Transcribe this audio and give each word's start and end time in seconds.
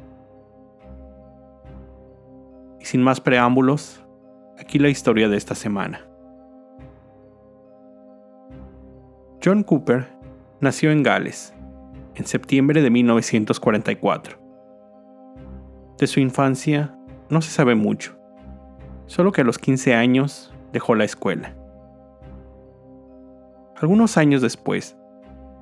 Y 2.79 2.85
sin 2.85 3.01
más 3.01 3.19
preámbulos, 3.19 4.03
aquí 4.59 4.77
la 4.77 4.89
historia 4.89 5.29
de 5.29 5.37
esta 5.37 5.55
semana. 5.55 6.07
John 9.43 9.63
Cooper 9.63 10.07
nació 10.61 10.91
en 10.91 11.01
Gales 11.01 11.53
en 12.15 12.25
septiembre 12.25 12.81
de 12.81 12.89
1944. 12.89 14.37
De 15.97 16.05
su 16.05 16.19
infancia 16.19 16.95
no 17.29 17.41
se 17.41 17.49
sabe 17.49 17.73
mucho 17.73 18.17
solo 19.07 19.31
que 19.31 19.41
a 19.41 19.43
los 19.43 19.57
15 19.57 19.95
años 19.95 20.53
dejó 20.71 20.95
la 20.95 21.03
escuela. 21.03 21.55
Algunos 23.75 24.17
años 24.17 24.41
después, 24.41 24.97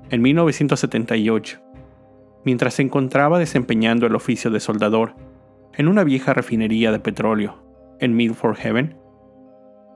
en 0.09 0.21
1978, 0.21 1.59
mientras 2.43 2.75
se 2.75 2.81
encontraba 2.81 3.39
desempeñando 3.39 4.05
el 4.05 4.15
oficio 4.15 4.51
de 4.51 4.59
soldador 4.59 5.15
en 5.73 5.87
una 5.87 6.03
vieja 6.03 6.33
refinería 6.33 6.91
de 6.91 6.99
petróleo 6.99 7.63
en 7.99 8.15
Milford 8.15 8.57
Haven, 8.63 8.97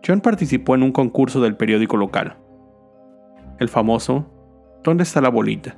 John 0.06 0.22
participó 0.22 0.76
en 0.76 0.84
un 0.84 0.92
concurso 0.92 1.42
del 1.42 1.58
periódico 1.58 1.98
local, 1.98 2.38
el 3.60 3.68
famoso 3.70 4.32
¿Dónde 4.84 5.04
está 5.04 5.20
la 5.20 5.30
bolita? 5.30 5.78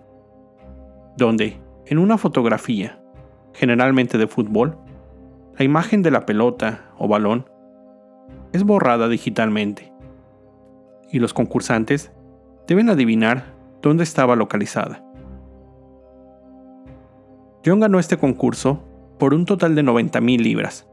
donde, 1.18 1.60
en 1.86 1.98
una 1.98 2.18
fotografía, 2.18 3.02
generalmente 3.54 4.18
de 4.18 4.28
fútbol, 4.28 4.78
la 5.58 5.66
imagen 5.66 6.02
de 6.02 6.12
la 6.12 6.26
pelota 6.26 6.92
o 6.98 7.08
balón 7.08 7.51
es 8.54 8.64
borrada 8.64 9.08
digitalmente 9.08 9.92
y 11.12 11.20
los 11.20 11.34
concursantes 11.34 12.12
deben 12.68 12.90
adivinar 12.90 13.54
dónde 13.82 14.04
estaba 14.04 14.36
localizada. 14.36 15.04
John 17.66 17.80
ganó 17.80 18.00
este 18.00 18.18
concurso 18.18 18.84
por 19.20 19.34
un 19.34 19.46
total 19.46 19.76
de 19.76 19.84
90 19.84 20.20
mil 20.22 20.42
libras, 20.42 20.88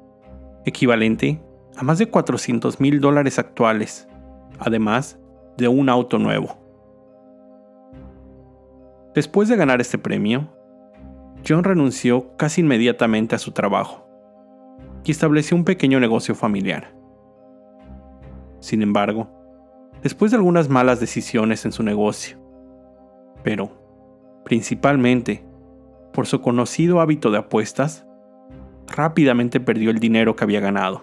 equivalente 0.66 1.40
a 1.76 1.82
más 1.82 1.98
de 1.98 2.10
400 2.10 2.80
mil 2.80 3.00
dólares 3.00 3.38
actuales, 3.38 4.08
además 4.58 5.18
de 5.56 5.68
un 5.68 5.88
auto 5.88 6.18
nuevo. 6.18 6.58
Después 9.14 9.48
de 9.48 9.56
ganar 9.56 9.80
este 9.80 9.98
premio, 9.98 10.48
John 11.46 11.64
renunció 11.64 12.36
casi 12.36 12.60
inmediatamente 12.60 13.34
a 13.34 13.38
su 13.38 13.52
trabajo 13.52 14.06
y 15.04 15.10
estableció 15.10 15.56
un 15.56 15.64
pequeño 15.64 16.00
negocio 16.00 16.34
familiar. 16.34 16.97
Sin 18.60 18.82
embargo, 18.82 19.28
después 20.02 20.30
de 20.30 20.36
algunas 20.36 20.68
malas 20.68 21.00
decisiones 21.00 21.64
en 21.64 21.72
su 21.72 21.82
negocio, 21.82 22.38
pero, 23.42 23.70
principalmente, 24.44 25.44
por 26.12 26.26
su 26.26 26.40
conocido 26.40 27.00
hábito 27.00 27.30
de 27.30 27.38
apuestas, 27.38 28.06
rápidamente 28.88 29.60
perdió 29.60 29.90
el 29.90 29.98
dinero 29.98 30.34
que 30.34 30.44
había 30.44 30.60
ganado. 30.60 31.02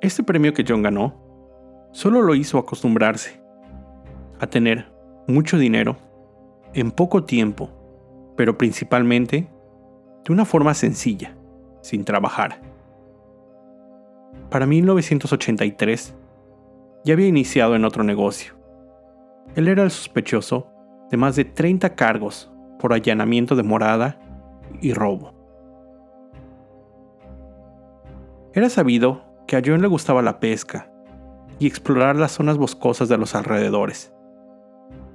Este 0.00 0.22
premio 0.22 0.52
que 0.52 0.64
John 0.66 0.82
ganó 0.82 1.14
solo 1.92 2.22
lo 2.22 2.34
hizo 2.34 2.58
acostumbrarse 2.58 3.40
a 4.40 4.46
tener 4.46 4.92
mucho 5.26 5.56
dinero 5.56 5.96
en 6.74 6.90
poco 6.90 7.24
tiempo, 7.24 7.70
pero 8.36 8.58
principalmente 8.58 9.48
de 10.24 10.32
una 10.32 10.44
forma 10.44 10.74
sencilla, 10.74 11.36
sin 11.82 12.04
trabajar. 12.04 12.73
Para 14.54 14.66
1983, 14.66 16.14
ya 17.04 17.14
había 17.14 17.26
iniciado 17.26 17.74
en 17.74 17.84
otro 17.84 18.04
negocio. 18.04 18.54
Él 19.56 19.66
era 19.66 19.82
el 19.82 19.90
sospechoso 19.90 20.70
de 21.10 21.16
más 21.16 21.34
de 21.34 21.44
30 21.44 21.96
cargos 21.96 22.52
por 22.78 22.92
allanamiento 22.92 23.56
de 23.56 23.64
morada 23.64 24.16
y 24.80 24.92
robo. 24.92 25.34
Era 28.52 28.70
sabido 28.70 29.24
que 29.48 29.56
a 29.56 29.62
John 29.66 29.82
le 29.82 29.88
gustaba 29.88 30.22
la 30.22 30.38
pesca 30.38 30.88
y 31.58 31.66
explorar 31.66 32.14
las 32.14 32.30
zonas 32.30 32.56
boscosas 32.56 33.08
de 33.08 33.18
los 33.18 33.34
alrededores, 33.34 34.14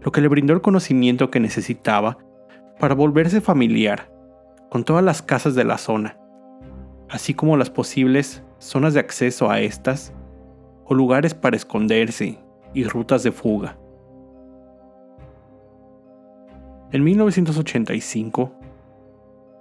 lo 0.01 0.11
que 0.11 0.19
le 0.19 0.27
brindó 0.27 0.51
el 0.51 0.61
conocimiento 0.61 1.31
que 1.31 1.39
necesitaba 1.39 2.17
para 2.77 2.93
volverse 2.93 3.39
familiar 3.39 4.11
con 4.69 4.83
todas 4.83 5.05
las 5.05 5.21
casas 5.21 5.55
de 5.55 5.63
la 5.63 5.77
zona, 5.77 6.17
así 7.07 7.33
como 7.33 7.55
las 7.55 7.69
posibles 7.69 8.43
zonas 8.59 8.93
de 8.93 8.99
acceso 8.99 9.49
a 9.49 9.59
estas 9.59 10.13
o 10.85 10.93
lugares 10.93 11.33
para 11.33 11.55
esconderse 11.55 12.39
y 12.73 12.83
rutas 12.83 13.23
de 13.23 13.31
fuga. 13.31 13.77
En 16.91 17.03
1985, 17.03 18.51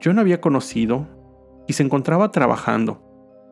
John 0.02 0.18
había 0.18 0.40
conocido 0.40 1.06
y 1.66 1.74
se 1.74 1.82
encontraba 1.82 2.30
trabajando 2.30 3.02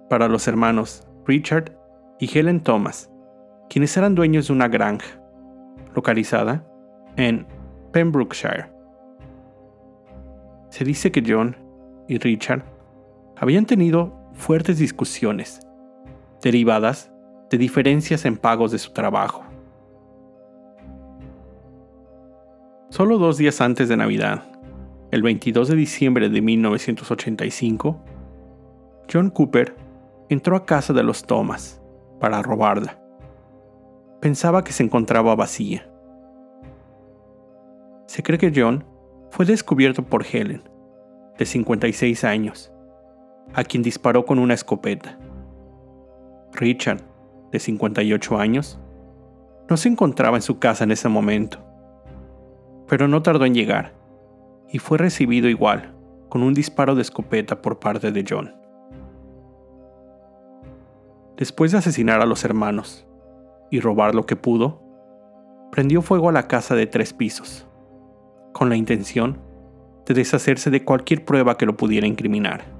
para 0.08 0.28
los 0.28 0.48
hermanos 0.48 1.06
Richard 1.26 1.76
y 2.18 2.38
Helen 2.38 2.62
Thomas, 2.62 3.10
quienes 3.68 3.96
eran 3.96 4.14
dueños 4.14 4.46
de 4.46 4.54
una 4.54 4.68
granja 4.68 5.20
localizada 5.94 6.66
en 7.16 7.46
Pembrokeshire. 7.92 8.70
Se 10.70 10.84
dice 10.84 11.12
que 11.12 11.22
John 11.26 11.56
y 12.08 12.18
Richard 12.18 12.64
habían 13.36 13.66
tenido 13.66 14.15
fuertes 14.36 14.78
discusiones, 14.78 15.60
derivadas 16.42 17.10
de 17.50 17.58
diferencias 17.58 18.24
en 18.24 18.36
pagos 18.36 18.70
de 18.70 18.78
su 18.78 18.92
trabajo. 18.92 19.44
Solo 22.90 23.18
dos 23.18 23.38
días 23.38 23.60
antes 23.60 23.88
de 23.88 23.96
Navidad, 23.96 24.44
el 25.10 25.22
22 25.22 25.68
de 25.68 25.76
diciembre 25.76 26.28
de 26.28 26.40
1985, 26.40 28.00
John 29.12 29.30
Cooper 29.30 29.74
entró 30.28 30.56
a 30.56 30.66
casa 30.66 30.92
de 30.92 31.02
los 31.02 31.24
Thomas 31.24 31.80
para 32.20 32.42
robarla. 32.42 33.00
Pensaba 34.20 34.64
que 34.64 34.72
se 34.72 34.82
encontraba 34.82 35.34
vacía. 35.34 35.88
Se 38.06 38.22
cree 38.22 38.38
que 38.38 38.52
John 38.54 38.84
fue 39.30 39.44
descubierto 39.44 40.02
por 40.02 40.24
Helen, 40.24 40.62
de 41.38 41.44
56 41.44 42.24
años, 42.24 42.72
a 43.54 43.64
quien 43.64 43.82
disparó 43.82 44.24
con 44.24 44.38
una 44.38 44.54
escopeta. 44.54 45.18
Richard, 46.52 47.02
de 47.52 47.58
58 47.58 48.38
años, 48.38 48.78
no 49.68 49.76
se 49.76 49.88
encontraba 49.88 50.36
en 50.36 50.42
su 50.42 50.58
casa 50.58 50.84
en 50.84 50.92
ese 50.92 51.08
momento, 51.08 51.58
pero 52.88 53.08
no 53.08 53.22
tardó 53.22 53.44
en 53.44 53.54
llegar 53.54 53.94
y 54.70 54.78
fue 54.78 54.98
recibido 54.98 55.48
igual 55.48 55.94
con 56.28 56.42
un 56.42 56.54
disparo 56.54 56.94
de 56.94 57.02
escopeta 57.02 57.62
por 57.62 57.78
parte 57.78 58.12
de 58.12 58.24
John. 58.28 58.54
Después 61.36 61.72
de 61.72 61.78
asesinar 61.78 62.20
a 62.20 62.26
los 62.26 62.44
hermanos 62.44 63.06
y 63.70 63.80
robar 63.80 64.14
lo 64.14 64.26
que 64.26 64.36
pudo, 64.36 64.82
prendió 65.70 66.02
fuego 66.02 66.28
a 66.28 66.32
la 66.32 66.48
casa 66.48 66.74
de 66.74 66.86
tres 66.86 67.12
pisos, 67.12 67.66
con 68.52 68.68
la 68.68 68.76
intención 68.76 69.38
de 70.06 70.14
deshacerse 70.14 70.70
de 70.70 70.84
cualquier 70.84 71.24
prueba 71.24 71.58
que 71.58 71.66
lo 71.66 71.76
pudiera 71.76 72.06
incriminar. 72.06 72.75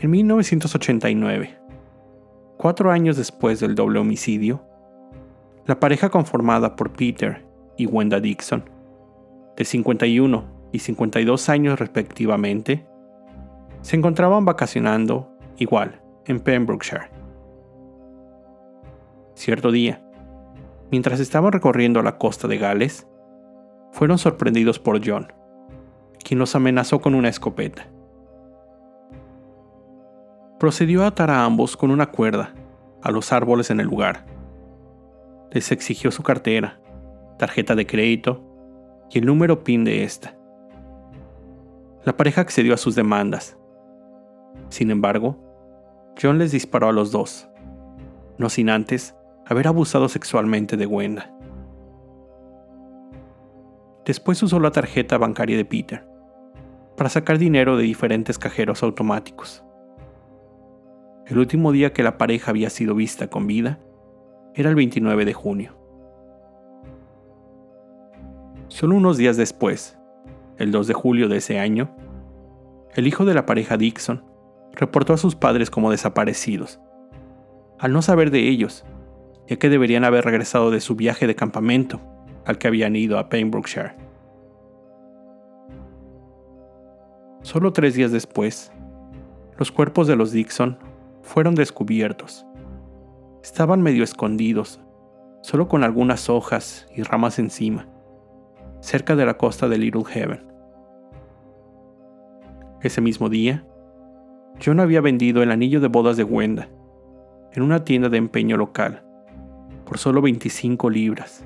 En 0.00 0.10
1989, 0.12 1.58
cuatro 2.56 2.92
años 2.92 3.16
después 3.16 3.58
del 3.58 3.74
doble 3.74 3.98
homicidio, 3.98 4.62
la 5.66 5.80
pareja 5.80 6.08
conformada 6.08 6.76
por 6.76 6.92
Peter 6.92 7.44
y 7.76 7.86
Wenda 7.86 8.20
Dixon, 8.20 8.62
de 9.56 9.64
51 9.64 10.44
y 10.70 10.78
52 10.78 11.48
años 11.48 11.80
respectivamente, 11.80 12.86
se 13.80 13.96
encontraban 13.96 14.44
vacacionando 14.44 15.36
igual 15.56 16.00
en 16.26 16.38
Pembrokeshire. 16.38 17.10
Cierto 19.34 19.72
día, 19.72 20.00
mientras 20.92 21.18
estaban 21.18 21.50
recorriendo 21.50 22.04
la 22.04 22.18
costa 22.18 22.46
de 22.46 22.58
Gales, 22.58 23.08
fueron 23.90 24.18
sorprendidos 24.18 24.78
por 24.78 25.04
John, 25.04 25.32
quien 26.22 26.38
los 26.38 26.54
amenazó 26.54 27.00
con 27.00 27.16
una 27.16 27.30
escopeta 27.30 27.88
procedió 30.58 31.04
a 31.04 31.08
atar 31.08 31.30
a 31.30 31.44
ambos 31.44 31.76
con 31.76 31.90
una 31.90 32.06
cuerda 32.06 32.54
a 33.02 33.10
los 33.10 33.32
árboles 33.32 33.70
en 33.70 33.80
el 33.80 33.86
lugar. 33.86 34.26
Les 35.52 35.70
exigió 35.72 36.10
su 36.10 36.22
cartera, 36.22 36.80
tarjeta 37.38 37.74
de 37.74 37.86
crédito 37.86 38.44
y 39.10 39.18
el 39.18 39.26
número 39.26 39.62
PIN 39.62 39.84
de 39.84 40.02
esta. 40.02 40.36
La 42.04 42.16
pareja 42.16 42.40
accedió 42.40 42.74
a 42.74 42.78
sus 42.78 42.94
demandas. 42.94 43.56
Sin 44.68 44.90
embargo, 44.90 45.38
John 46.20 46.38
les 46.38 46.52
disparó 46.52 46.88
a 46.88 46.92
los 46.92 47.12
dos, 47.12 47.48
no 48.38 48.48
sin 48.48 48.70
antes 48.70 49.14
haber 49.46 49.68
abusado 49.68 50.08
sexualmente 50.08 50.76
de 50.76 50.86
Wenda. 50.86 51.32
Después 54.04 54.42
usó 54.42 54.58
la 54.58 54.70
tarjeta 54.70 55.18
bancaria 55.18 55.56
de 55.56 55.64
Peter 55.64 56.06
para 56.96 57.10
sacar 57.10 57.38
dinero 57.38 57.76
de 57.76 57.84
diferentes 57.84 58.38
cajeros 58.38 58.82
automáticos. 58.82 59.62
El 61.28 61.36
último 61.36 61.72
día 61.72 61.92
que 61.92 62.02
la 62.02 62.16
pareja 62.16 62.50
había 62.50 62.70
sido 62.70 62.94
vista 62.94 63.28
con 63.28 63.46
vida 63.46 63.78
era 64.54 64.70
el 64.70 64.74
29 64.74 65.26
de 65.26 65.34
junio. 65.34 65.76
Solo 68.68 68.96
unos 68.96 69.18
días 69.18 69.36
después, 69.36 69.98
el 70.56 70.72
2 70.72 70.86
de 70.86 70.94
julio 70.94 71.28
de 71.28 71.36
ese 71.36 71.58
año, 71.58 71.94
el 72.94 73.06
hijo 73.06 73.26
de 73.26 73.34
la 73.34 73.44
pareja 73.44 73.76
Dixon 73.76 74.24
reportó 74.72 75.12
a 75.12 75.18
sus 75.18 75.36
padres 75.36 75.68
como 75.68 75.90
desaparecidos, 75.90 76.80
al 77.78 77.92
no 77.92 78.00
saber 78.00 78.30
de 78.30 78.48
ellos, 78.48 78.86
ya 79.46 79.56
que 79.56 79.68
deberían 79.68 80.04
haber 80.04 80.24
regresado 80.24 80.70
de 80.70 80.80
su 80.80 80.96
viaje 80.96 81.26
de 81.26 81.34
campamento 81.34 82.00
al 82.46 82.56
que 82.56 82.68
habían 82.68 82.96
ido 82.96 83.18
a 83.18 83.28
Pembrokeshire. 83.28 83.96
Solo 87.42 87.74
tres 87.74 87.94
días 87.94 88.12
después, 88.12 88.72
los 89.58 89.70
cuerpos 89.70 90.06
de 90.06 90.16
los 90.16 90.32
Dixon 90.32 90.87
fueron 91.28 91.54
descubiertos. 91.54 92.46
Estaban 93.42 93.82
medio 93.82 94.02
escondidos, 94.02 94.80
solo 95.42 95.68
con 95.68 95.84
algunas 95.84 96.30
hojas 96.30 96.88
y 96.96 97.02
ramas 97.02 97.38
encima, 97.38 97.86
cerca 98.80 99.14
de 99.14 99.26
la 99.26 99.36
costa 99.36 99.68
de 99.68 99.76
Little 99.76 100.04
Heaven. 100.04 100.42
Ese 102.80 103.02
mismo 103.02 103.28
día, 103.28 103.66
John 104.64 104.80
había 104.80 105.02
vendido 105.02 105.42
el 105.42 105.50
anillo 105.50 105.80
de 105.80 105.88
bodas 105.88 106.16
de 106.16 106.24
Wenda 106.24 106.70
en 107.52 107.62
una 107.62 107.84
tienda 107.84 108.08
de 108.08 108.16
empeño 108.16 108.56
local 108.56 109.04
por 109.84 109.98
solo 109.98 110.22
25 110.22 110.88
libras, 110.88 111.44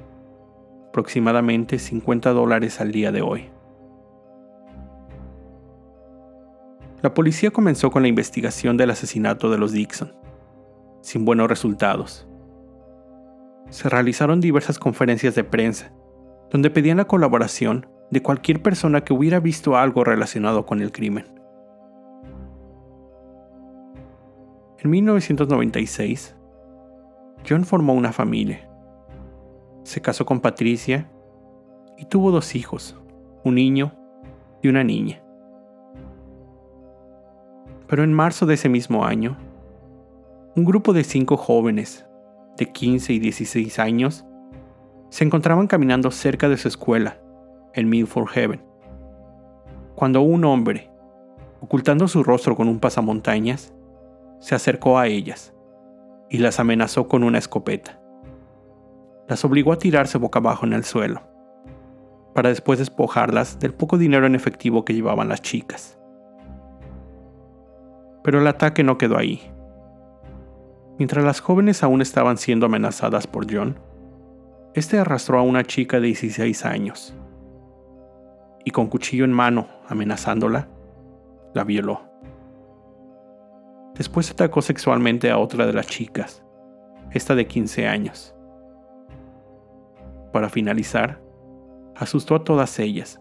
aproximadamente 0.89 1.81
50 1.81 2.31
dólares 2.31 2.81
al 2.81 2.93
día 2.93 3.11
de 3.11 3.23
hoy. 3.23 3.51
La 7.03 7.15
policía 7.15 7.51
comenzó 7.51 7.91
con 7.91 8.03
la 8.03 8.09
investigación 8.09 8.77
del 8.77 8.91
asesinato 8.91 9.51
de 9.51 9.59
los 9.59 9.73
Dixon, 9.73 10.15
sin 11.01 11.25
buenos 11.25 11.49
resultados. 11.49 12.29
Se 13.71 13.89
realizaron 13.89 14.41
diversas 14.41 14.79
conferencias 14.79 15.35
de 15.35 15.43
prensa, 15.43 15.93
donde 16.53 16.71
pedían 16.71 16.99
la 16.99 17.09
colaboración 17.09 17.89
de 18.13 18.23
cualquier 18.23 18.63
persona 18.63 19.01
que 19.01 19.13
hubiera 19.13 19.41
visto 19.41 19.77
algo 19.77 20.05
relacionado 20.05 20.65
con 20.65 20.81
el 20.81 20.93
crimen. 20.93 21.27
En 24.79 24.89
1996, 24.89 26.37
John 27.49 27.65
formó 27.65 27.95
una 27.95 28.13
familia. 28.13 28.69
Se 29.83 30.01
casó 30.01 30.25
con 30.25 30.39
Patricia 30.39 31.11
y 31.99 32.05
tuvo 32.05 32.31
dos 32.31 32.55
hijos, 32.55 32.97
un 33.43 33.57
niño 33.57 33.93
y 34.63 34.69
una 34.69 34.85
niña. 34.85 35.21
Pero 37.93 38.05
en 38.05 38.15
marzo 38.15 38.47
de 38.47 38.55
ese 38.55 38.71
mismo 38.71 39.05
año, 39.05 39.37
un 40.57 40.65
grupo 40.65 40.95
de 40.95 41.05
cinco 41.05 41.37
jóvenes 41.37 42.07
de 42.57 42.73
15 42.73 43.13
y 43.13 43.19
16 43.19 43.79
años 43.79 44.25
se 45.11 45.25
encontraban 45.25 45.67
caminando 45.67 46.11
cerca 46.11 46.49
de 46.49 46.57
su 46.57 46.69
escuela, 46.69 47.21
en 47.75 47.91
Milford 47.91 48.29
Heaven, 48.29 48.65
cuando 49.95 50.23
un 50.23 50.47
hombre, 50.47 50.91
ocultando 51.61 52.09
su 52.09 52.25
rostro 52.25 52.57
con 52.57 52.67
un 52.67 52.81
pasamontañas, 52.81 53.75
se 54.41 54.55
acercó 54.55 54.99
a 54.99 55.07
ellas 55.07 55.53
y 56.31 56.39
las 56.39 56.61
amenazó 56.61 57.09
con 57.09 57.23
una 57.23 57.37
escopeta. 57.37 58.01
Las 59.29 59.45
obligó 59.45 59.71
a 59.71 59.79
tirarse 59.79 60.17
boca 60.17 60.39
abajo 60.39 60.65
en 60.65 60.73
el 60.73 60.85
suelo, 60.85 61.21
para 62.33 62.49
después 62.49 62.79
despojarlas 62.79 63.59
del 63.59 63.75
poco 63.75 63.99
dinero 63.99 64.25
en 64.25 64.35
efectivo 64.35 64.83
que 64.83 64.95
llevaban 64.95 65.29
las 65.29 65.43
chicas. 65.43 65.99
Pero 68.23 68.41
el 68.41 68.47
ataque 68.47 68.83
no 68.83 68.99
quedó 68.99 69.19
ahí. 69.19 69.51
Mientras 70.99 71.25
las 71.25 71.41
jóvenes 71.41 71.83
aún 71.83 72.03
estaban 72.03 72.37
siendo 72.37 72.67
amenazadas 72.67 73.27
por 73.27 73.53
John, 73.53 73.79
este 74.75 74.99
arrastró 74.99 75.39
a 75.39 75.43
una 75.43 75.65
chica 75.65 76.01
de 76.01 76.07
16 76.09 76.65
años 76.65 77.15
y 78.65 78.71
con 78.71 78.87
cuchillo 78.87 79.25
en 79.25 79.33
mano, 79.33 79.67
amenazándola, 79.89 80.69
la 81.55 81.65
violó. 81.65 82.03
Después 83.95 84.31
atacó 84.31 84.63
sexualmente 84.63 85.31
a 85.31 85.39
otra 85.39 85.67
de 85.67 85.73
las 85.73 85.87
chicas, 85.87 86.43
esta 87.11 87.35
de 87.35 87.47
15 87.47 87.87
años. 87.87 88.35
Para 90.33 90.49
finalizar, 90.49 91.21
asustó 91.95 92.37
a 92.37 92.45
todas 92.45 92.79
ellas 92.79 93.21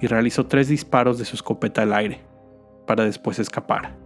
y 0.00 0.06
realizó 0.06 0.46
tres 0.46 0.68
disparos 0.68 1.18
de 1.18 1.24
su 1.24 1.36
escopeta 1.36 1.82
al 1.82 1.94
aire, 1.94 2.20
para 2.86 3.04
después 3.04 3.38
escapar. 3.38 3.96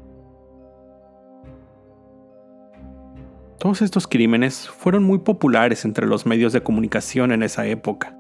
Todos 3.59 3.83
estos 3.83 4.07
crímenes 4.07 4.69
fueron 4.69 5.03
muy 5.03 5.19
populares 5.19 5.85
entre 5.85 6.07
los 6.07 6.27
medios 6.27 6.53
de 6.53 6.63
comunicación 6.63 7.33
en 7.33 7.43
esa 7.43 7.67
época. 7.67 8.17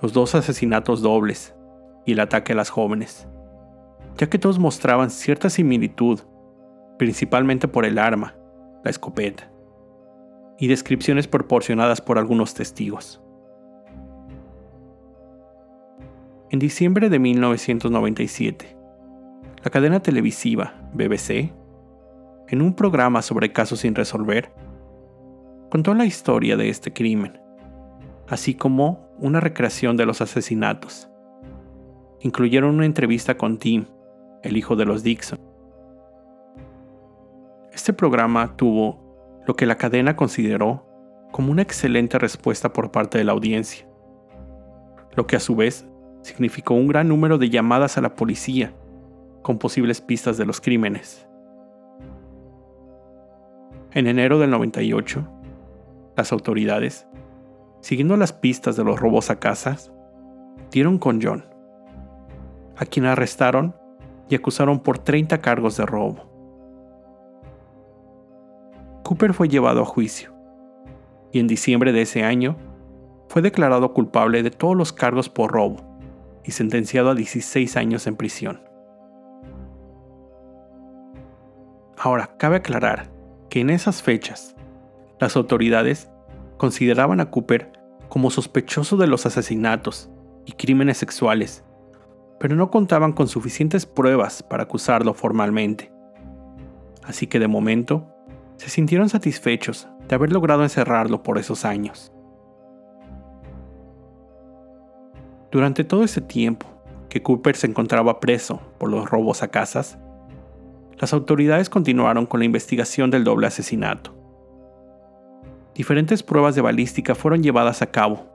Los 0.00 0.12
dos 0.12 0.36
asesinatos 0.36 1.02
dobles 1.02 1.52
y 2.06 2.12
el 2.12 2.20
ataque 2.20 2.52
a 2.52 2.56
las 2.56 2.70
jóvenes, 2.70 3.26
ya 4.16 4.28
que 4.28 4.38
todos 4.38 4.60
mostraban 4.60 5.10
cierta 5.10 5.50
similitud, 5.50 6.20
principalmente 6.96 7.66
por 7.66 7.84
el 7.84 7.98
arma, 7.98 8.36
la 8.84 8.90
escopeta, 8.90 9.50
y 10.60 10.68
descripciones 10.68 11.26
proporcionadas 11.26 12.00
por 12.00 12.16
algunos 12.16 12.54
testigos. 12.54 13.20
En 16.50 16.60
diciembre 16.60 17.10
de 17.10 17.18
1997, 17.18 18.76
la 19.64 19.70
cadena 19.72 19.98
televisiva 19.98 20.74
BBC 20.92 21.63
en 22.48 22.62
un 22.62 22.74
programa 22.74 23.22
sobre 23.22 23.52
casos 23.52 23.80
sin 23.80 23.94
resolver, 23.94 24.52
contó 25.70 25.94
la 25.94 26.04
historia 26.04 26.56
de 26.56 26.68
este 26.68 26.92
crimen, 26.92 27.40
así 28.28 28.54
como 28.54 29.08
una 29.18 29.40
recreación 29.40 29.96
de 29.96 30.06
los 30.06 30.20
asesinatos. 30.20 31.08
Incluyeron 32.20 32.76
una 32.76 32.86
entrevista 32.86 33.36
con 33.36 33.58
Tim, 33.58 33.86
el 34.42 34.56
hijo 34.56 34.76
de 34.76 34.84
los 34.84 35.02
Dixon. 35.02 35.40
Este 37.72 37.92
programa 37.92 38.56
tuvo 38.56 39.42
lo 39.46 39.56
que 39.56 39.66
la 39.66 39.76
cadena 39.76 40.16
consideró 40.16 40.86
como 41.32 41.50
una 41.50 41.62
excelente 41.62 42.18
respuesta 42.18 42.72
por 42.72 42.92
parte 42.92 43.18
de 43.18 43.24
la 43.24 43.32
audiencia, 43.32 43.86
lo 45.16 45.26
que 45.26 45.36
a 45.36 45.40
su 45.40 45.56
vez 45.56 45.86
significó 46.22 46.74
un 46.74 46.88
gran 46.88 47.08
número 47.08 47.36
de 47.38 47.50
llamadas 47.50 47.98
a 47.98 48.00
la 48.00 48.14
policía 48.14 48.72
con 49.42 49.58
posibles 49.58 50.00
pistas 50.00 50.38
de 50.38 50.46
los 50.46 50.60
crímenes. 50.60 51.26
En 53.94 54.08
enero 54.08 54.40
del 54.40 54.50
98, 54.50 55.24
las 56.16 56.32
autoridades, 56.32 57.06
siguiendo 57.80 58.16
las 58.16 58.32
pistas 58.32 58.74
de 58.74 58.82
los 58.82 58.98
robos 58.98 59.30
a 59.30 59.38
casas, 59.38 59.92
dieron 60.72 60.98
con 60.98 61.22
John, 61.22 61.44
a 62.76 62.86
quien 62.86 63.06
arrestaron 63.06 63.76
y 64.28 64.34
acusaron 64.34 64.80
por 64.80 64.98
30 64.98 65.40
cargos 65.40 65.76
de 65.76 65.86
robo. 65.86 66.28
Cooper 69.04 69.32
fue 69.32 69.48
llevado 69.48 69.82
a 69.82 69.84
juicio 69.84 70.34
y 71.30 71.38
en 71.38 71.46
diciembre 71.46 71.92
de 71.92 72.02
ese 72.02 72.24
año 72.24 72.56
fue 73.28 73.42
declarado 73.42 73.92
culpable 73.92 74.42
de 74.42 74.50
todos 74.50 74.76
los 74.76 74.92
cargos 74.92 75.28
por 75.28 75.52
robo 75.52 75.76
y 76.42 76.50
sentenciado 76.50 77.10
a 77.10 77.14
16 77.14 77.76
años 77.76 78.08
en 78.08 78.16
prisión. 78.16 78.60
Ahora, 81.96 82.36
cabe 82.38 82.56
aclarar 82.56 83.13
que 83.54 83.60
en 83.60 83.70
esas 83.70 84.02
fechas, 84.02 84.56
las 85.20 85.36
autoridades 85.36 86.10
consideraban 86.56 87.20
a 87.20 87.30
Cooper 87.30 87.70
como 88.08 88.30
sospechoso 88.30 88.96
de 88.96 89.06
los 89.06 89.26
asesinatos 89.26 90.10
y 90.44 90.54
crímenes 90.54 90.98
sexuales, 90.98 91.62
pero 92.40 92.56
no 92.56 92.72
contaban 92.72 93.12
con 93.12 93.28
suficientes 93.28 93.86
pruebas 93.86 94.42
para 94.42 94.64
acusarlo 94.64 95.14
formalmente. 95.14 95.92
Así 97.04 97.28
que 97.28 97.38
de 97.38 97.46
momento, 97.46 98.12
se 98.56 98.70
sintieron 98.70 99.08
satisfechos 99.08 99.86
de 100.08 100.16
haber 100.16 100.32
logrado 100.32 100.64
encerrarlo 100.64 101.22
por 101.22 101.38
esos 101.38 101.64
años. 101.64 102.12
Durante 105.52 105.84
todo 105.84 106.02
ese 106.02 106.20
tiempo 106.20 106.66
que 107.08 107.22
Cooper 107.22 107.54
se 107.54 107.68
encontraba 107.68 108.18
preso 108.18 108.60
por 108.78 108.90
los 108.90 109.08
robos 109.08 109.44
a 109.44 109.48
casas, 109.52 109.96
las 110.98 111.12
autoridades 111.12 111.68
continuaron 111.68 112.26
con 112.26 112.40
la 112.40 112.46
investigación 112.46 113.10
del 113.10 113.24
doble 113.24 113.46
asesinato. 113.46 114.14
Diferentes 115.74 116.22
pruebas 116.22 116.54
de 116.54 116.62
balística 116.62 117.14
fueron 117.14 117.42
llevadas 117.42 117.82
a 117.82 117.90
cabo. 117.90 118.26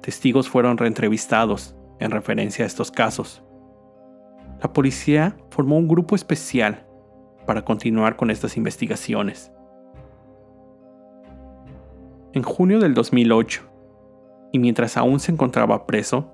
Testigos 0.00 0.48
fueron 0.48 0.78
reentrevistados 0.78 1.74
en 1.98 2.10
referencia 2.10 2.64
a 2.64 2.66
estos 2.66 2.90
casos. 2.90 3.42
La 4.62 4.72
policía 4.72 5.36
formó 5.50 5.76
un 5.76 5.88
grupo 5.88 6.14
especial 6.14 6.86
para 7.46 7.64
continuar 7.64 8.16
con 8.16 8.30
estas 8.30 8.56
investigaciones. 8.56 9.50
En 12.32 12.42
junio 12.42 12.78
del 12.80 12.94
2008, 12.94 13.62
y 14.52 14.58
mientras 14.58 14.96
aún 14.96 15.20
se 15.20 15.32
encontraba 15.32 15.86
preso, 15.86 16.32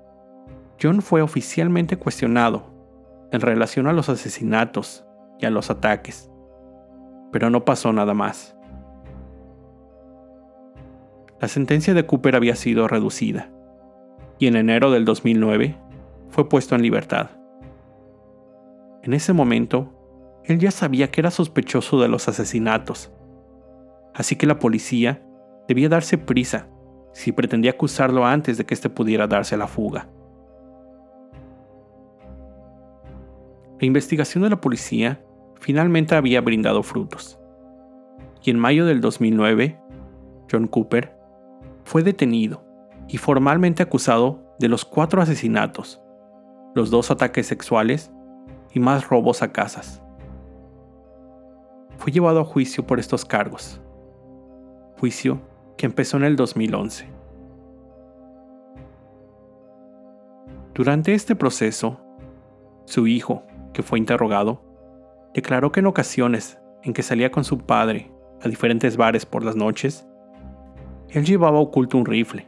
John 0.81 1.01
fue 1.01 1.21
oficialmente 1.21 1.97
cuestionado 1.97 2.71
en 3.31 3.41
relación 3.41 3.87
a 3.87 3.93
los 3.93 4.09
asesinatos 4.09 5.05
a 5.45 5.51
los 5.51 5.69
ataques, 5.69 6.31
pero 7.31 7.49
no 7.49 7.65
pasó 7.65 7.93
nada 7.93 8.13
más. 8.13 8.55
La 11.39 11.47
sentencia 11.47 11.93
de 11.93 12.05
Cooper 12.05 12.35
había 12.35 12.55
sido 12.55 12.87
reducida, 12.87 13.49
y 14.37 14.47
en 14.47 14.55
enero 14.55 14.91
del 14.91 15.05
2009 15.05 15.75
fue 16.29 16.47
puesto 16.47 16.75
en 16.75 16.81
libertad. 16.81 17.31
En 19.03 19.13
ese 19.13 19.33
momento, 19.33 19.91
él 20.43 20.59
ya 20.59 20.71
sabía 20.71 21.09
que 21.09 21.21
era 21.21 21.31
sospechoso 21.31 21.99
de 21.99 22.07
los 22.07 22.27
asesinatos, 22.27 23.11
así 24.13 24.35
que 24.35 24.45
la 24.45 24.59
policía 24.59 25.23
debía 25.67 25.89
darse 25.89 26.17
prisa 26.17 26.67
si 27.13 27.31
pretendía 27.31 27.71
acusarlo 27.71 28.25
antes 28.25 28.57
de 28.57 28.65
que 28.65 28.73
éste 28.73 28.89
pudiera 28.89 29.27
darse 29.27 29.57
la 29.57 29.67
fuga. 29.67 30.07
La 33.79 33.87
investigación 33.87 34.43
de 34.43 34.51
la 34.51 34.61
policía 34.61 35.23
finalmente 35.61 36.15
había 36.15 36.41
brindado 36.41 36.83
frutos. 36.83 37.39
Y 38.43 38.49
en 38.49 38.59
mayo 38.59 38.85
del 38.85 38.99
2009, 38.99 39.79
John 40.51 40.67
Cooper 40.67 41.15
fue 41.85 42.01
detenido 42.03 42.65
y 43.07 43.17
formalmente 43.17 43.83
acusado 43.83 44.55
de 44.57 44.67
los 44.67 44.83
cuatro 44.83 45.21
asesinatos, 45.21 46.01
los 46.73 46.89
dos 46.89 47.11
ataques 47.11 47.45
sexuales 47.45 48.11
y 48.73 48.79
más 48.79 49.07
robos 49.07 49.43
a 49.43 49.51
casas. 49.51 50.01
Fue 51.97 52.11
llevado 52.11 52.39
a 52.39 52.45
juicio 52.45 52.87
por 52.87 52.99
estos 52.99 53.23
cargos, 53.23 53.79
juicio 54.99 55.41
que 55.77 55.85
empezó 55.85 56.17
en 56.17 56.23
el 56.23 56.35
2011. 56.35 57.07
Durante 60.73 61.13
este 61.13 61.35
proceso, 61.35 62.01
su 62.85 63.05
hijo, 63.05 63.43
que 63.73 63.83
fue 63.83 63.99
interrogado, 63.99 64.70
declaró 65.33 65.71
que 65.71 65.79
en 65.79 65.87
ocasiones 65.87 66.59
en 66.83 66.93
que 66.93 67.03
salía 67.03 67.31
con 67.31 67.43
su 67.43 67.59
padre 67.59 68.11
a 68.41 68.47
diferentes 68.47 68.97
bares 68.97 69.25
por 69.25 69.43
las 69.43 69.55
noches, 69.55 70.07
él 71.09 71.25
llevaba 71.25 71.59
oculto 71.59 71.97
un 71.97 72.05
rifle, 72.05 72.45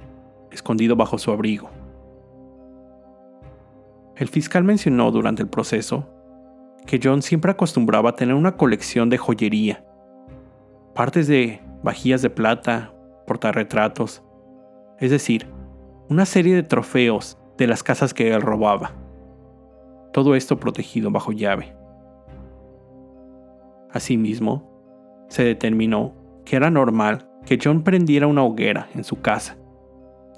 escondido 0.52 0.96
bajo 0.96 1.18
su 1.18 1.32
abrigo. 1.32 1.70
El 4.16 4.28
fiscal 4.28 4.64
mencionó 4.64 5.12
durante 5.12 5.42
el 5.42 5.50
proceso 5.50 6.08
que 6.86 7.00
John 7.02 7.22
siempre 7.22 7.52
acostumbraba 7.52 8.12
a 8.12 8.16
tener 8.16 8.36
una 8.36 8.58
colección 8.58 9.10
de 9.10 9.18
joyería, 9.18 9.86
partes 10.94 11.28
de 11.28 11.62
vajillas 11.82 12.22
de 12.22 12.30
plata, 12.30 12.94
portarretratos, 13.26 14.24
es 15.00 15.12
decir, 15.12 15.48
una 16.10 16.26
serie 16.26 16.56
de 16.56 16.64
trofeos 16.64 17.38
de 17.58 17.68
las 17.68 17.84
casas 17.84 18.14
que 18.14 18.34
él 18.34 18.42
robaba. 18.42 18.94
Todo 20.12 20.36
esto 20.36 20.60
protegido 20.60 21.10
bajo 21.10 21.32
llave. 21.32 21.76
Asimismo, 23.94 25.26
se 25.30 25.44
determinó 25.44 26.16
que 26.46 26.56
era 26.56 26.70
normal 26.70 27.30
que 27.46 27.60
John 27.64 27.84
prendiera 27.84 28.28
una 28.28 28.44
hoguera 28.44 28.88
en 28.96 29.04
su 29.04 29.22
casa, 29.22 29.56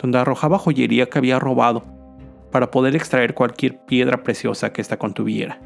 donde 0.01 0.17
arrojaba 0.17 0.59
joyería 0.59 1.07
que 1.07 1.17
había 1.17 1.39
robado 1.39 1.83
para 2.51 2.69
poder 2.69 2.95
extraer 2.95 3.33
cualquier 3.33 3.79
piedra 3.85 4.24
preciosa 4.24 4.71
que 4.71 4.81
ésta 4.81 4.97
contuviera. 4.97 5.59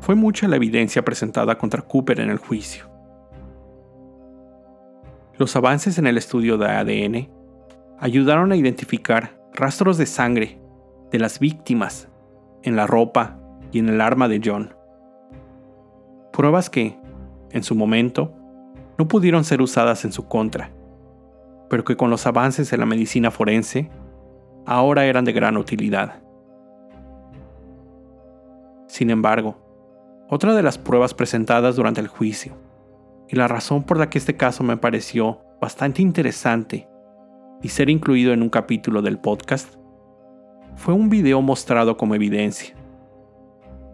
Fue 0.00 0.14
mucha 0.14 0.48
la 0.48 0.56
evidencia 0.56 1.04
presentada 1.04 1.58
contra 1.58 1.82
Cooper 1.82 2.20
en 2.20 2.30
el 2.30 2.38
juicio. 2.38 2.88
Los 5.36 5.54
avances 5.56 5.98
en 5.98 6.06
el 6.06 6.16
estudio 6.18 6.58
de 6.58 6.66
ADN 6.66 7.28
ayudaron 7.98 8.52
a 8.52 8.56
identificar 8.56 9.38
rastros 9.52 9.98
de 9.98 10.06
sangre 10.06 10.60
de 11.10 11.18
las 11.18 11.38
víctimas 11.38 12.08
en 12.62 12.76
la 12.76 12.86
ropa 12.86 13.39
y 13.72 13.78
en 13.78 13.88
el 13.88 14.00
arma 14.00 14.28
de 14.28 14.40
John. 14.44 14.74
Pruebas 16.32 16.70
que, 16.70 16.98
en 17.50 17.62
su 17.62 17.74
momento, 17.74 18.32
no 18.98 19.08
pudieron 19.08 19.44
ser 19.44 19.62
usadas 19.62 20.04
en 20.04 20.12
su 20.12 20.26
contra, 20.28 20.70
pero 21.68 21.84
que 21.84 21.96
con 21.96 22.10
los 22.10 22.26
avances 22.26 22.72
en 22.72 22.80
la 22.80 22.86
medicina 22.86 23.30
forense, 23.30 23.90
ahora 24.66 25.06
eran 25.06 25.24
de 25.24 25.32
gran 25.32 25.56
utilidad. 25.56 26.22
Sin 28.86 29.10
embargo, 29.10 29.56
otra 30.28 30.54
de 30.54 30.62
las 30.62 30.78
pruebas 30.78 31.14
presentadas 31.14 31.76
durante 31.76 32.00
el 32.00 32.08
juicio, 32.08 32.54
y 33.28 33.36
la 33.36 33.48
razón 33.48 33.84
por 33.84 33.96
la 33.96 34.10
que 34.10 34.18
este 34.18 34.36
caso 34.36 34.64
me 34.64 34.76
pareció 34.76 35.40
bastante 35.60 36.02
interesante 36.02 36.88
y 37.62 37.68
ser 37.68 37.88
incluido 37.90 38.32
en 38.32 38.42
un 38.42 38.50
capítulo 38.50 39.02
del 39.02 39.18
podcast, 39.18 39.74
fue 40.76 40.94
un 40.94 41.08
video 41.08 41.40
mostrado 41.42 41.96
como 41.96 42.14
evidencia. 42.14 42.74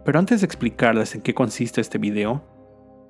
Pero 0.07 0.19
antes 0.19 0.39
de 0.39 0.45
explicarles 0.45 1.15
en 1.15 1.21
qué 1.21 1.33
consiste 1.33 1.81
este 1.81 1.97
video, 1.97 2.41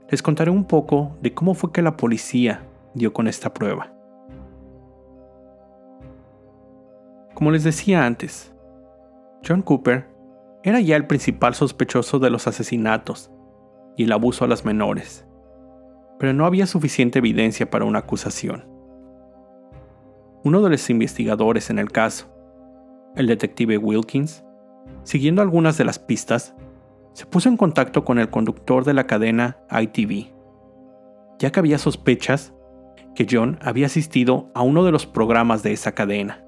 les 0.10 0.24
contaré 0.24 0.50
un 0.50 0.66
poco 0.66 1.16
de 1.22 1.32
cómo 1.32 1.54
fue 1.54 1.72
que 1.72 1.84
la 1.84 1.96
policía 1.96 2.64
dio 2.96 3.14
con 3.14 3.28
esta 3.28 3.54
prueba. 3.54 3.94
Como 7.36 7.52
les 7.52 7.64
decía 7.64 8.04
antes, 8.04 8.52
John 9.48 9.62
Cooper 9.62 10.08
era 10.64 10.80
ya 10.80 10.96
el 10.96 11.06
principal 11.06 11.54
sospechoso 11.54 12.18
de 12.18 12.32
los 12.32 12.48
asesinatos 12.48 13.30
y 13.96 14.06
el 14.06 14.12
abuso 14.12 14.44
a 14.44 14.48
las 14.48 14.66
menores, 14.66 15.24
pero 16.18 16.34
no 16.34 16.48
había 16.48 16.66
suficiente 16.66 17.20
evidencia 17.20 17.70
para 17.70 17.86
una 17.86 18.00
acusación. 18.00 18.66
Uno 20.44 20.64
de 20.64 20.72
los 20.72 20.90
investigadores 20.90 21.70
en 21.70 21.78
el 21.78 21.92
caso, 21.92 22.26
el 23.16 23.28
detective 23.28 23.78
Wilkins, 23.78 24.44
siguiendo 25.04 25.44
algunas 25.44 25.78
de 25.78 25.86
las 25.86 26.00
pistas, 26.00 26.56
se 27.18 27.26
puso 27.26 27.50
en 27.50 27.58
contacto 27.58 28.06
con 28.06 28.20
el 28.20 28.30
conductor 28.30 28.86
de 28.86 28.94
la 28.94 29.08
cadena 29.08 29.58
ITV, 29.72 30.28
ya 31.40 31.52
que 31.52 31.60
había 31.60 31.80
sospechas 31.80 32.54
que 33.16 33.26
John 33.28 33.58
había 33.64 33.88
asistido 33.88 34.52
a 34.54 34.62
uno 34.62 34.84
de 34.84 34.92
los 34.92 35.08
programas 35.08 35.64
de 35.64 35.74
esa 35.74 35.94
cadena. 35.94 36.46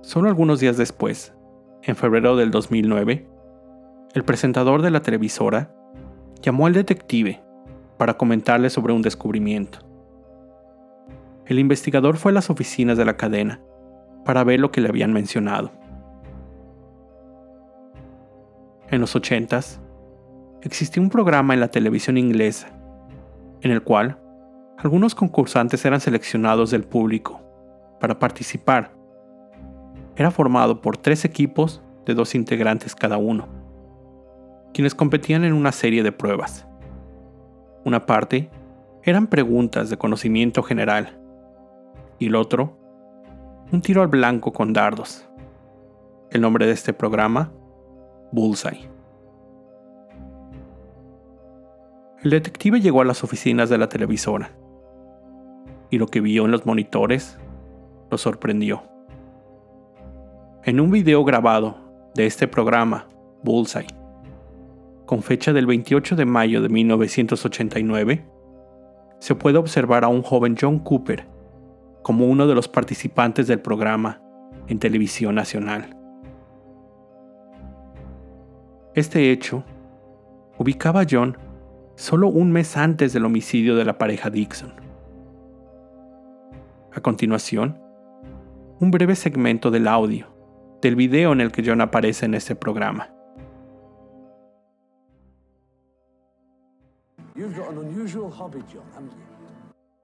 Solo 0.00 0.30
algunos 0.30 0.60
días 0.60 0.78
después, 0.78 1.34
en 1.82 1.94
febrero 1.94 2.36
del 2.36 2.50
2009, 2.50 3.28
el 4.14 4.24
presentador 4.24 4.80
de 4.80 4.90
la 4.90 5.02
televisora 5.02 5.70
llamó 6.40 6.68
al 6.68 6.72
detective 6.72 7.42
para 7.98 8.16
comentarle 8.16 8.70
sobre 8.70 8.94
un 8.94 9.02
descubrimiento. 9.02 9.80
El 11.44 11.58
investigador 11.58 12.16
fue 12.16 12.32
a 12.32 12.34
las 12.36 12.48
oficinas 12.48 12.96
de 12.96 13.04
la 13.04 13.18
cadena 13.18 13.60
para 14.24 14.42
ver 14.42 14.58
lo 14.58 14.70
que 14.70 14.80
le 14.80 14.88
habían 14.88 15.12
mencionado. 15.12 15.70
En 18.90 19.00
los 19.00 19.14
80s, 19.14 19.80
existía 20.62 21.02
un 21.02 21.10
programa 21.10 21.54
en 21.54 21.60
la 21.60 21.68
televisión 21.68 22.16
inglesa, 22.16 22.68
en 23.60 23.70
el 23.70 23.82
cual 23.82 24.18
algunos 24.78 25.14
concursantes 25.14 25.84
eran 25.84 26.00
seleccionados 26.00 26.70
del 26.70 26.84
público 26.84 27.40
para 28.00 28.18
participar. 28.18 28.92
Era 30.16 30.30
formado 30.30 30.80
por 30.80 30.96
tres 30.96 31.24
equipos 31.24 31.82
de 32.06 32.14
dos 32.14 32.34
integrantes 32.34 32.94
cada 32.94 33.18
uno, 33.18 33.48
quienes 34.72 34.94
competían 34.94 35.44
en 35.44 35.52
una 35.52 35.72
serie 35.72 36.02
de 36.02 36.12
pruebas. 36.12 36.66
Una 37.84 38.06
parte 38.06 38.50
eran 39.02 39.26
preguntas 39.26 39.90
de 39.90 39.96
conocimiento 39.96 40.62
general 40.62 41.18
y 42.18 42.26
el 42.26 42.34
otro, 42.34 42.76
un 43.72 43.82
tiro 43.82 44.02
al 44.02 44.08
blanco 44.08 44.52
con 44.52 44.72
dardos. 44.72 45.28
El 46.30 46.40
nombre 46.40 46.66
de 46.66 46.72
este 46.72 46.92
programa 46.92 47.52
Bullseye. 48.32 48.90
El 52.22 52.30
detective 52.30 52.80
llegó 52.80 53.00
a 53.00 53.04
las 53.04 53.22
oficinas 53.22 53.70
de 53.70 53.78
la 53.78 53.88
televisora 53.88 54.50
y 55.90 55.98
lo 55.98 56.06
que 56.08 56.20
vio 56.20 56.44
en 56.44 56.50
los 56.50 56.66
monitores 56.66 57.38
lo 58.10 58.18
sorprendió. 58.18 58.82
En 60.64 60.80
un 60.80 60.90
video 60.90 61.24
grabado 61.24 61.76
de 62.14 62.26
este 62.26 62.48
programa, 62.48 63.06
Bullseye, 63.42 63.86
con 65.06 65.22
fecha 65.22 65.52
del 65.52 65.66
28 65.66 66.16
de 66.16 66.26
mayo 66.26 66.60
de 66.60 66.68
1989, 66.68 68.24
se 69.20 69.34
puede 69.34 69.58
observar 69.58 70.04
a 70.04 70.08
un 70.08 70.22
joven 70.22 70.56
John 70.60 70.80
Cooper 70.80 71.26
como 72.02 72.26
uno 72.26 72.46
de 72.46 72.54
los 72.54 72.68
participantes 72.68 73.46
del 73.46 73.60
programa 73.60 74.20
en 74.66 74.78
televisión 74.78 75.34
nacional. 75.34 75.97
Este 78.94 79.30
hecho 79.30 79.64
ubicaba 80.58 81.02
a 81.02 81.06
John 81.08 81.36
solo 81.96 82.28
un 82.28 82.50
mes 82.52 82.76
antes 82.76 83.12
del 83.12 83.24
homicidio 83.24 83.76
de 83.76 83.84
la 83.84 83.98
pareja 83.98 84.30
Dixon. 84.30 84.72
A 86.92 87.00
continuación, 87.00 87.78
un 88.80 88.90
breve 88.90 89.14
segmento 89.14 89.70
del 89.70 89.86
audio 89.86 90.26
del 90.80 90.96
video 90.96 91.32
en 91.32 91.40
el 91.40 91.52
que 91.52 91.62
John 91.64 91.80
aparece 91.80 92.26
en 92.26 92.34
este 92.34 92.54
programa. 92.54 93.10
You've 97.34 97.54
got 97.56 97.70
an 97.70 97.78
unusual 97.78 98.30
hobby, 98.30 98.62
John, 98.72 98.82
haven't 98.94 99.12
you? 99.12 99.28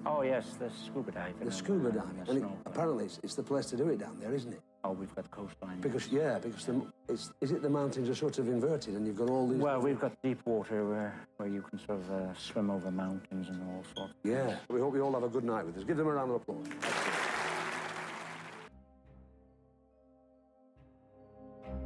Oh, 0.07 0.23
yes, 0.23 0.57
the 0.59 0.71
scuba 0.71 1.11
diving. 1.11 1.45
The 1.45 1.51
scuba 1.51 1.91
diving. 1.91 2.29
And 2.29 2.39
it, 2.39 2.45
apparently, 2.67 3.07
it's, 3.07 3.19
it's 3.25 3.35
the 3.35 3.43
place 3.43 3.67
to 3.71 3.77
do 3.77 3.89
it 3.89 3.99
down 3.99 4.19
there, 4.21 4.35
isn't 4.35 4.53
it? 4.53 4.61
Oh, 4.87 4.93
we've 4.93 5.15
got 5.15 5.31
coastline. 5.31 5.81
Because 5.81 6.09
yeah, 6.09 6.39
because 6.39 6.67
the, 6.67 6.83
it's, 7.09 7.33
is 7.41 7.53
it 7.53 7.63
the 7.63 7.71
mountains 7.71 8.11
are 8.11 8.15
sort 8.15 8.39
of 8.39 8.49
inverted, 8.49 8.95
and 8.97 9.07
you've 9.07 9.17
got 9.17 9.31
all 9.31 9.49
these. 9.49 9.59
Well, 9.59 9.81
we've 9.81 9.99
got 9.99 10.13
deep 10.23 10.41
water 10.45 10.85
where, 10.87 11.15
where 11.39 11.49
you 11.49 11.63
can 11.63 11.79
sort 11.79 12.01
of 12.01 12.11
uh, 12.11 12.35
swim 12.35 12.71
over 12.71 12.91
mountains 12.91 13.49
and 13.49 13.63
all 13.63 13.83
sorts. 13.97 14.13
Yeah. 14.23 14.57
We 14.69 14.81
hope 14.81 14.95
you 14.95 15.03
all 15.03 15.15
have 15.15 15.23
a 15.25 15.29
good 15.29 15.45
night 15.45 15.65
with 15.65 15.79
us. 15.79 15.85
Give 15.85 15.97
them 15.97 16.07
a 16.07 16.13
round 16.13 16.33
of 16.33 16.43
applause. 16.43 16.69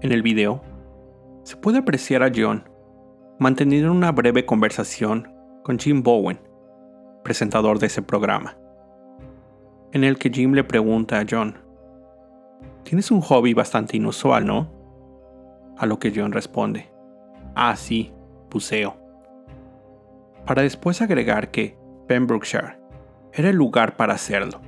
En 0.00 0.12
el 0.12 0.23
video, 0.23 0.61
se 1.45 1.57
puede 1.57 1.78
apreciar 1.78 2.25
a 2.25 2.33
John 2.35 2.64
manteniendo 3.38 3.93
una 3.93 4.11
breve 4.11 4.45
conversación 4.45 5.28
con 5.62 5.78
Jim 5.78 6.02
Bowen, 6.02 6.40
presentador 7.23 7.78
de 7.78 7.87
ese 7.87 8.02
programa, 8.02 8.57
en 9.93 10.02
el 10.02 10.19
que 10.19 10.31
Jim 10.31 10.52
le 10.55 10.64
pregunta 10.64 11.21
a 11.21 11.26
John, 11.28 11.68
Tienes 12.88 13.11
un 13.11 13.21
hobby 13.21 13.52
bastante 13.52 13.99
inusual, 13.99 14.47
¿no? 14.47 14.66
A 15.76 15.85
lo 15.85 15.99
que 15.99 16.11
John 16.16 16.33
responde, 16.33 16.90
Ah, 17.54 17.76
sí, 17.76 18.14
buceo. 18.50 18.97
Para 20.47 20.62
después 20.62 21.02
agregar 21.02 21.50
que 21.50 21.76
Pembrokeshire 22.07 22.78
era 23.35 23.50
el 23.50 23.57
lugar 23.57 23.99
para 23.99 24.14
hacerlo, 24.14 24.62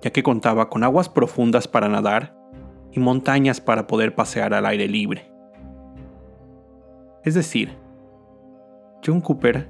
ya 0.00 0.12
que 0.12 0.22
contaba 0.22 0.70
con 0.70 0.82
aguas 0.82 1.10
profundas 1.10 1.68
para 1.68 1.90
nadar 1.90 2.34
y 2.90 3.00
montañas 3.00 3.60
para 3.60 3.86
poder 3.86 4.14
pasear 4.14 4.54
al 4.54 4.64
aire 4.64 4.88
libre. 4.88 5.30
Es 7.22 7.34
decir, 7.34 7.76
John 9.04 9.20
Cooper 9.20 9.68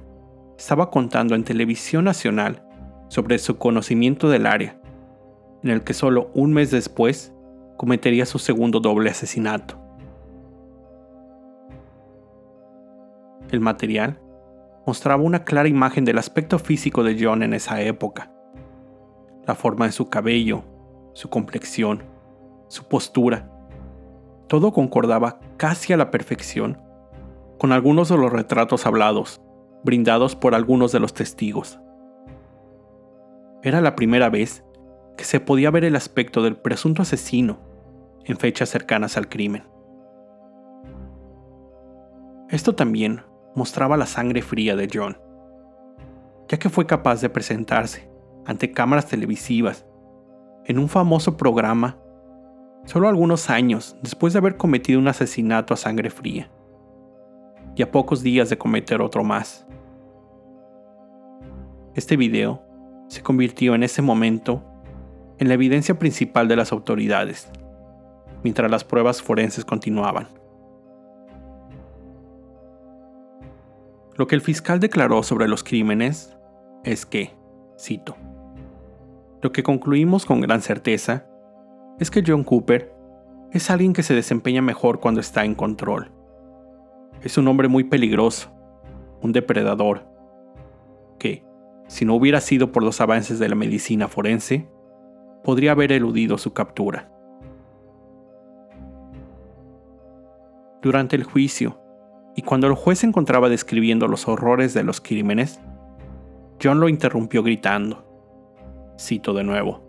estaba 0.57 0.89
contando 0.89 1.35
en 1.35 1.43
televisión 1.43 2.05
nacional 2.05 2.65
sobre 3.09 3.37
su 3.39 3.57
conocimiento 3.57 4.29
del 4.29 4.45
área, 4.45 4.79
en 5.63 5.71
el 5.71 5.83
que 5.83 5.93
solo 5.93 6.31
un 6.33 6.53
mes 6.53 6.71
después 6.71 7.33
cometería 7.77 8.25
su 8.25 8.39
segundo 8.39 8.79
doble 8.79 9.09
asesinato. 9.09 9.79
El 13.51 13.61
material 13.61 14.19
mostraba 14.85 15.23
una 15.23 15.45
clara 15.45 15.69
imagen 15.69 16.03
del 16.03 16.17
aspecto 16.17 16.59
físico 16.59 17.03
de 17.03 17.17
John 17.19 17.43
en 17.43 17.53
esa 17.53 17.81
época. 17.81 18.31
La 19.45 19.55
forma 19.55 19.85
de 19.85 19.91
su 19.93 20.09
cabello, 20.09 20.63
su 21.13 21.29
complexión, 21.29 22.03
su 22.67 22.85
postura. 22.85 23.49
Todo 24.47 24.73
concordaba 24.73 25.39
casi 25.57 25.93
a 25.93 25.97
la 25.97 26.11
perfección 26.11 26.81
con 27.57 27.71
algunos 27.71 28.09
de 28.09 28.17
los 28.17 28.31
retratos 28.31 28.85
hablados, 28.85 29.41
brindados 29.83 30.35
por 30.35 30.53
algunos 30.53 30.91
de 30.91 30.99
los 30.99 31.13
testigos. 31.13 31.79
Era 33.63 33.81
la 33.81 33.95
primera 33.95 34.29
vez 34.29 34.63
que 35.17 35.23
se 35.23 35.39
podía 35.39 35.71
ver 35.71 35.83
el 35.83 35.95
aspecto 35.95 36.43
del 36.43 36.55
presunto 36.55 37.01
asesino 37.01 37.66
en 38.27 38.37
fechas 38.37 38.69
cercanas 38.69 39.17
al 39.17 39.29
crimen. 39.29 39.63
Esto 42.49 42.75
también 42.75 43.21
mostraba 43.55 43.97
la 43.97 44.05
sangre 44.05 44.41
fría 44.41 44.75
de 44.75 44.89
John, 44.93 45.17
ya 46.47 46.59
que 46.59 46.69
fue 46.69 46.85
capaz 46.85 47.21
de 47.21 47.29
presentarse 47.29 48.09
ante 48.45 48.71
cámaras 48.71 49.07
televisivas 49.07 49.85
en 50.65 50.79
un 50.79 50.89
famoso 50.89 51.35
programa 51.35 51.97
solo 52.85 53.09
algunos 53.09 53.49
años 53.49 53.97
después 54.01 54.33
de 54.33 54.39
haber 54.39 54.55
cometido 54.55 54.99
un 54.99 55.07
asesinato 55.07 55.73
a 55.73 55.77
sangre 55.77 56.09
fría, 56.09 56.49
y 57.75 57.81
a 57.81 57.91
pocos 57.91 58.23
días 58.23 58.49
de 58.49 58.57
cometer 58.57 59.01
otro 59.01 59.23
más. 59.23 59.67
Este 61.95 62.15
video 62.15 62.63
se 63.07 63.21
convirtió 63.21 63.75
en 63.75 63.83
ese 63.83 64.01
momento 64.01 64.63
en 65.37 65.47
la 65.47 65.53
evidencia 65.55 65.99
principal 65.99 66.47
de 66.47 66.55
las 66.55 66.71
autoridades, 66.71 67.51
mientras 68.43 68.69
las 68.69 68.83
pruebas 68.83 69.21
forenses 69.21 69.65
continuaban. 69.65 70.27
Lo 74.15 74.25
que 74.25 74.35
el 74.35 74.41
fiscal 74.41 74.79
declaró 74.79 75.21
sobre 75.21 75.47
los 75.47 75.63
crímenes 75.63 76.35
es 76.83 77.05
que, 77.05 77.35
cito, 77.79 78.15
lo 79.41 79.51
que 79.51 79.61
concluimos 79.61 80.25
con 80.25 80.41
gran 80.41 80.61
certeza 80.61 81.27
es 81.99 82.09
que 82.09 82.23
John 82.25 82.43
Cooper 82.43 82.93
es 83.51 83.69
alguien 83.69 83.93
que 83.93 84.03
se 84.03 84.15
desempeña 84.15 84.61
mejor 84.61 84.99
cuando 84.99 85.21
está 85.21 85.45
en 85.45 85.53
control. 85.53 86.11
Es 87.21 87.37
un 87.37 87.47
hombre 87.47 87.67
muy 87.67 87.83
peligroso, 87.83 88.51
un 89.21 89.31
depredador, 89.31 90.07
que, 91.19 91.43
si 91.87 92.05
no 92.05 92.15
hubiera 92.15 92.41
sido 92.41 92.71
por 92.71 92.83
los 92.83 93.01
avances 93.01 93.39
de 93.39 93.49
la 93.49 93.55
medicina 93.55 94.07
forense, 94.07 94.67
podría 95.43 95.71
haber 95.71 95.91
eludido 95.91 96.37
su 96.37 96.53
captura. 96.53 97.11
Durante 100.87 101.17
el 101.17 101.25
juicio, 101.25 101.77
y 102.33 102.43
cuando 102.43 102.65
el 102.67 102.73
juez 102.73 102.99
se 102.99 103.07
encontraba 103.07 103.49
describiendo 103.49 104.07
los 104.07 104.29
horrores 104.29 104.73
de 104.73 104.85
los 104.85 105.01
crímenes, 105.01 105.59
John 106.63 106.79
lo 106.79 106.87
interrumpió 106.87 107.43
gritando. 107.43 108.05
Cito 108.97 109.33
de 109.33 109.43
nuevo. 109.43 109.83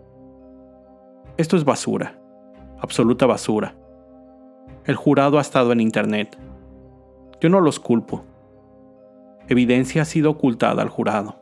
Esto 1.37 1.55
es 1.55 1.63
basura, 1.63 2.19
absoluta 2.81 3.25
basura. 3.25 3.77
El 4.83 4.97
jurado 4.97 5.37
ha 5.37 5.41
estado 5.41 5.71
en 5.71 5.79
Internet. 5.79 6.37
Yo 7.39 7.47
no 7.47 7.61
los 7.61 7.79
culpo. 7.79 8.25
Evidencia 9.47 10.01
ha 10.01 10.05
sido 10.05 10.31
ocultada 10.31 10.81
al 10.81 10.89
jurado. 10.89 11.39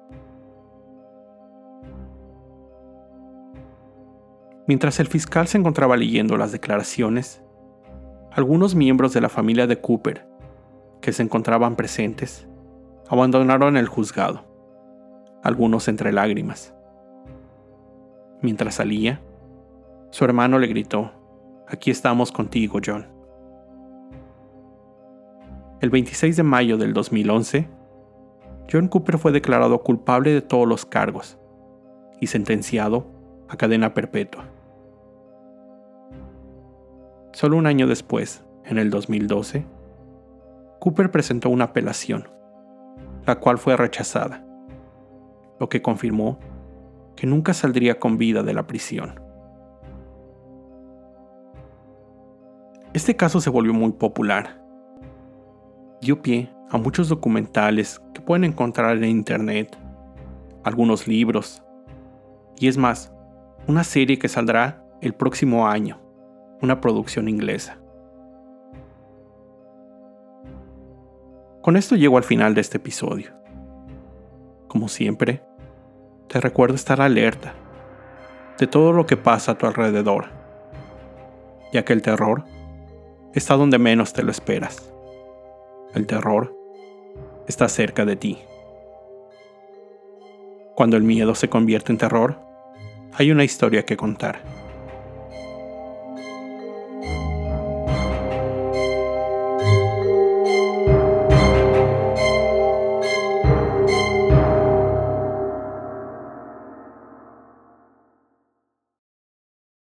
Mientras 4.67 4.99
el 4.99 5.07
fiscal 5.07 5.47
se 5.47 5.57
encontraba 5.57 5.97
leyendo 5.97 6.37
las 6.37 6.51
declaraciones, 6.51 7.41
algunos 8.37 8.75
miembros 8.75 9.13
de 9.13 9.21
la 9.21 9.29
familia 9.29 9.65
de 9.65 9.81
Cooper, 9.81 10.27
que 11.01 11.11
se 11.11 11.23
encontraban 11.23 11.75
presentes, 11.75 12.47
abandonaron 13.09 13.77
el 13.77 13.87
juzgado, 13.87 14.45
algunos 15.41 15.87
entre 15.87 16.13
lágrimas. 16.13 16.75
Mientras 18.43 18.75
salía, 18.75 19.21
su 20.11 20.23
hermano 20.23 20.59
le 20.59 20.67
gritó, 20.67 21.11
Aquí 21.67 21.89
estamos 21.89 22.31
contigo, 22.31 22.79
John. 22.85 23.07
El 25.81 25.89
26 25.89 26.37
de 26.37 26.43
mayo 26.43 26.77
del 26.77 26.93
2011, 26.93 27.67
John 28.71 28.87
Cooper 28.87 29.17
fue 29.17 29.31
declarado 29.31 29.81
culpable 29.81 30.31
de 30.31 30.41
todos 30.41 30.67
los 30.67 30.85
cargos 30.85 31.39
y 32.21 32.27
sentenciado 32.27 33.07
a 33.49 33.57
cadena 33.57 33.95
perpetua. 33.95 34.45
Solo 37.37 37.55
un 37.57 37.67
año 37.67 37.85
después, 37.85 38.43
en 38.65 38.79
el 38.79 38.89
2012, 38.89 39.63
Cooper 40.79 41.11
presentó 41.11 41.51
una 41.51 41.65
apelación, 41.65 42.27
la 43.27 43.35
cual 43.35 43.59
fue 43.59 43.77
rechazada, 43.77 44.43
lo 45.59 45.69
que 45.69 45.83
confirmó 45.83 46.39
que 47.15 47.27
nunca 47.27 47.53
saldría 47.53 47.99
con 47.99 48.17
vida 48.17 48.41
de 48.41 48.55
la 48.55 48.65
prisión. 48.65 49.19
Este 52.93 53.15
caso 53.15 53.39
se 53.39 53.51
volvió 53.51 53.71
muy 53.71 53.91
popular. 53.91 54.59
Dio 56.01 56.23
pie 56.23 56.51
a 56.71 56.79
muchos 56.79 57.07
documentales 57.07 58.01
que 58.15 58.21
pueden 58.21 58.45
encontrar 58.45 58.97
en 58.97 59.11
internet, 59.11 59.77
algunos 60.63 61.07
libros, 61.07 61.61
y 62.57 62.67
es 62.67 62.79
más, 62.79 63.13
una 63.67 63.83
serie 63.83 64.17
que 64.17 64.27
saldrá 64.27 64.83
el 65.01 65.13
próximo 65.13 65.67
año, 65.67 66.06
una 66.61 66.81
producción 66.81 67.27
inglesa. 67.27 67.77
Con 71.61 71.75
esto 71.75 71.95
llego 71.95 72.17
al 72.17 72.23
final 72.23 72.53
de 72.53 72.61
este 72.61 72.77
episodio. 72.77 73.31
Como 74.67 74.87
siempre, 74.87 75.43
te 76.27 76.39
recuerdo 76.39 76.75
estar 76.75 77.01
alerta 77.01 77.53
de 78.57 78.67
todo 78.67 78.93
lo 78.93 79.05
que 79.05 79.17
pasa 79.17 79.51
a 79.51 79.57
tu 79.57 79.65
alrededor, 79.65 80.27
ya 81.73 81.83
que 81.83 81.93
el 81.93 82.01
terror 82.01 82.45
está 83.33 83.55
donde 83.55 83.79
menos 83.79 84.13
te 84.13 84.23
lo 84.23 84.31
esperas. 84.31 84.91
El 85.93 86.07
terror 86.07 86.55
está 87.47 87.67
cerca 87.69 88.05
de 88.05 88.15
ti. 88.15 88.39
Cuando 90.75 90.97
el 90.97 91.03
miedo 91.03 91.33
se 91.35 91.49
convierte 91.49 91.91
en 91.91 91.97
terror, 91.97 92.39
hay 93.13 93.31
una 93.31 93.43
historia 93.43 93.83
que 93.83 93.97
contar. 93.97 94.41